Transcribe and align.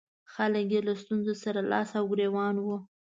خلک 0.33 0.67
یې 0.73 0.79
له 0.87 0.93
ستونزو 1.01 1.33
سره 1.43 1.59
لاس 1.71 1.89
او 1.99 2.03
ګرېوان 2.11 2.55
وو. 2.59 2.77